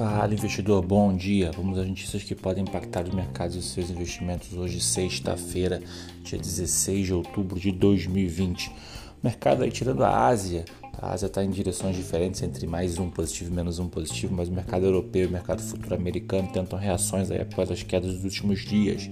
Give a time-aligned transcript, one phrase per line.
[0.00, 1.50] Fala investidor, bom dia.
[1.54, 5.82] Vamos às notícias que podem impactar os mercados e seus investimentos hoje, sexta-feira,
[6.22, 8.68] dia 16 de outubro de 2020.
[8.68, 8.72] O
[9.22, 10.64] mercado aí tirando a Ásia,
[10.98, 14.48] a Ásia está em direções diferentes entre mais um positivo e menos um positivo, mas
[14.48, 18.24] o mercado europeu e o mercado futuro americano tentam reações aí após as quedas dos
[18.24, 19.10] últimos dias.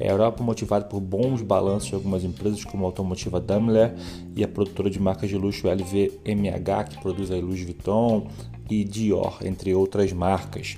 [0.00, 3.94] A Europa motivada por bons balanços de algumas empresas como a automotiva Daimler
[4.36, 8.28] e a produtora de marcas de luxo LVMH, que produz a Louis Vuitton
[8.70, 10.76] e Dior, entre outras marcas.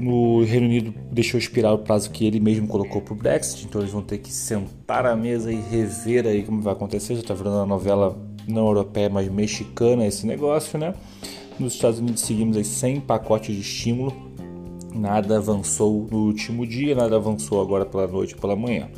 [0.00, 3.82] No Reino Unido deixou expirar o prazo que ele mesmo colocou para o Brexit, então
[3.82, 7.14] eles vão ter que sentar à mesa e rever aí como vai acontecer.
[7.14, 10.94] Já está virando uma novela não europeia, mas mexicana esse negócio, né?
[11.58, 14.29] Nos Estados Unidos seguimos aí 100 pacotes de estímulo
[14.94, 18.88] Nada avançou no último dia, nada avançou agora pela noite, pela manhã.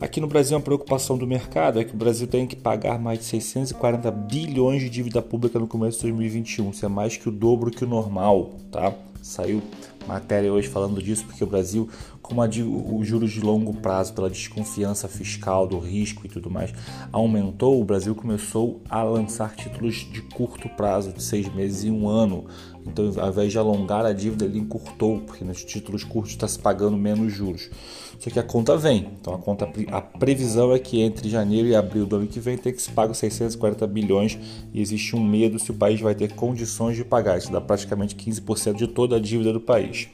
[0.00, 3.20] Aqui no Brasil, a preocupação do mercado é que o Brasil tem que pagar mais
[3.20, 6.70] de 640 bilhões de dívida pública no começo de 2021.
[6.70, 8.92] Isso é mais que o dobro que o normal, tá?
[9.22, 9.62] Saiu
[10.06, 11.88] matéria hoje falando disso, porque o Brasil,
[12.20, 16.72] como os juros de longo prazo, pela desconfiança fiscal, do risco e tudo mais,
[17.12, 22.08] aumentou, o Brasil começou a lançar títulos de curto prazo, de seis meses e um
[22.08, 22.46] ano.
[22.84, 26.58] Então, ao invés de alongar a dívida, ele encurtou, porque nos títulos curtos está se
[26.58, 27.70] pagando menos juros.
[28.18, 29.08] Só que a conta vem.
[29.20, 32.56] Então, a, conta, a previsão é que entre janeiro e abril do ano que vem
[32.56, 34.38] tem que se pagar 640 bilhões
[34.72, 37.38] e existe um medo se o país vai ter condições de pagar.
[37.38, 40.08] Isso dá praticamente 15% de toda a dívida do país.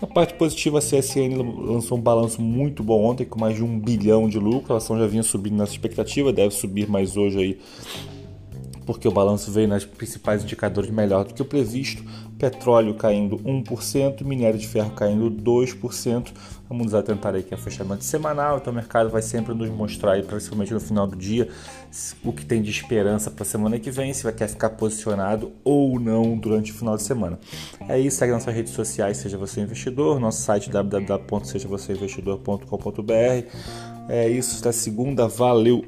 [0.00, 3.78] Na parte positiva, a CSN lançou um balanço muito bom ontem, com mais de um
[3.78, 4.72] bilhão de lucro.
[4.72, 7.58] A ação já vinha subindo nessa expectativa, deve subir mais hoje aí
[8.84, 12.02] porque o balanço veio nas principais indicadores melhor do que o previsto.
[12.38, 16.32] Petróleo caindo 1%, minério de ferro caindo 2%.
[16.68, 20.22] Vamos atentar aí que é fechamento semanal, então o mercado vai sempre nos mostrar aí,
[20.22, 21.48] principalmente no final do dia,
[22.24, 25.50] o que tem de esperança para a semana que vem, se vai querer ficar posicionado
[25.64, 27.40] ou não durante o final de semana.
[27.88, 33.46] É isso, segue nossas redes sociais, seja você investidor, nosso site www.sejavocêinvestidor.com.br.
[34.08, 35.84] É isso, até segunda, valeu!